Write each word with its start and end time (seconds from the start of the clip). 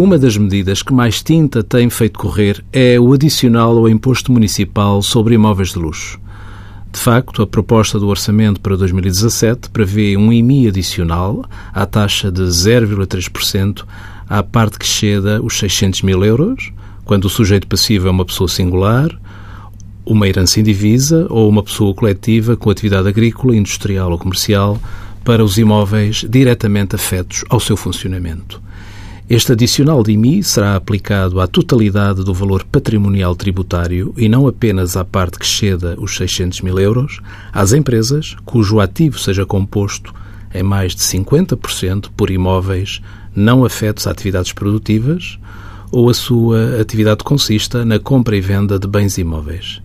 Uma 0.00 0.18
das 0.18 0.34
medidas 0.34 0.82
que 0.82 0.94
mais 0.94 1.22
tinta 1.22 1.62
tem 1.62 1.90
feito 1.90 2.18
correr 2.18 2.64
é 2.72 2.98
o 2.98 3.12
adicional 3.12 3.76
ao 3.76 3.86
imposto 3.86 4.32
municipal 4.32 5.02
sobre 5.02 5.34
imóveis 5.34 5.74
de 5.74 5.78
luxo. 5.78 6.18
De 6.90 6.98
facto, 6.98 7.42
a 7.42 7.46
proposta 7.46 7.98
do 7.98 8.08
orçamento 8.08 8.62
para 8.62 8.78
2017 8.78 9.68
prevê 9.68 10.16
um 10.16 10.32
IMI 10.32 10.68
adicional 10.68 11.44
à 11.70 11.84
taxa 11.84 12.32
de 12.32 12.40
0,3% 12.40 13.84
à 14.26 14.42
parte 14.42 14.78
que 14.78 14.86
exceda 14.86 15.38
os 15.42 15.58
600 15.58 16.00
mil 16.00 16.24
euros, 16.24 16.72
quando 17.04 17.26
o 17.26 17.30
sujeito 17.30 17.66
passivo 17.66 18.08
é 18.08 18.10
uma 18.10 18.24
pessoa 18.24 18.48
singular, 18.48 19.10
uma 20.06 20.26
herança 20.26 20.60
indivisa 20.60 21.26
ou 21.28 21.46
uma 21.46 21.62
pessoa 21.62 21.92
coletiva 21.92 22.56
com 22.56 22.70
atividade 22.70 23.06
agrícola, 23.06 23.54
industrial 23.54 24.10
ou 24.10 24.18
comercial 24.18 24.80
para 25.22 25.44
os 25.44 25.58
imóveis 25.58 26.24
diretamente 26.26 26.96
afetos 26.96 27.44
ao 27.50 27.60
seu 27.60 27.76
funcionamento. 27.76 28.62
Este 29.30 29.52
adicional 29.52 30.02
de 30.02 30.10
IMI 30.10 30.42
será 30.42 30.74
aplicado 30.74 31.40
à 31.40 31.46
totalidade 31.46 32.24
do 32.24 32.34
valor 32.34 32.64
patrimonial 32.64 33.36
tributário 33.36 34.12
e 34.16 34.28
não 34.28 34.48
apenas 34.48 34.96
à 34.96 35.04
parte 35.04 35.38
que 35.38 35.44
exceda 35.44 35.94
os 36.00 36.16
600 36.16 36.62
mil 36.62 36.76
euros, 36.80 37.20
às 37.52 37.72
empresas 37.72 38.36
cujo 38.44 38.80
ativo 38.80 39.20
seja 39.20 39.46
composto 39.46 40.12
em 40.52 40.64
mais 40.64 40.96
de 40.96 41.02
50% 41.02 42.10
por 42.16 42.28
imóveis 42.28 43.00
não 43.32 43.64
afetos 43.64 44.08
a 44.08 44.10
atividades 44.10 44.52
produtivas 44.52 45.38
ou 45.92 46.10
a 46.10 46.14
sua 46.14 46.80
atividade 46.80 47.22
consista 47.22 47.84
na 47.84 48.00
compra 48.00 48.36
e 48.36 48.40
venda 48.40 48.80
de 48.80 48.88
bens 48.88 49.16
imóveis. 49.16 49.80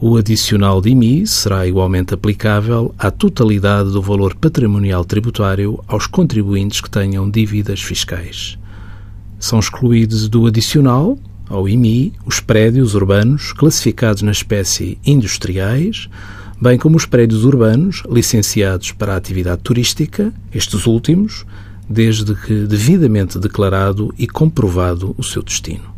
O 0.00 0.16
adicional 0.16 0.80
de 0.80 0.90
IMI 0.90 1.26
será 1.26 1.66
igualmente 1.66 2.14
aplicável 2.14 2.94
à 2.96 3.10
totalidade 3.10 3.90
do 3.90 4.00
valor 4.00 4.32
patrimonial 4.36 5.04
tributário 5.04 5.82
aos 5.88 6.06
contribuintes 6.06 6.80
que 6.80 6.88
tenham 6.88 7.28
dívidas 7.28 7.82
fiscais. 7.82 8.56
São 9.40 9.58
excluídos 9.58 10.28
do 10.28 10.46
adicional 10.46 11.18
ao 11.48 11.68
IMI 11.68 12.12
os 12.24 12.38
prédios 12.38 12.94
urbanos 12.94 13.52
classificados 13.52 14.22
na 14.22 14.30
espécie 14.30 14.98
industriais, 15.04 16.08
bem 16.62 16.78
como 16.78 16.96
os 16.96 17.04
prédios 17.04 17.44
urbanos 17.44 18.04
licenciados 18.08 18.92
para 18.92 19.14
a 19.14 19.16
atividade 19.16 19.62
turística, 19.62 20.32
estes 20.54 20.86
últimos, 20.86 21.44
desde 21.90 22.36
que 22.36 22.68
devidamente 22.68 23.36
declarado 23.36 24.14
e 24.16 24.28
comprovado 24.28 25.12
o 25.18 25.24
seu 25.24 25.42
destino. 25.42 25.97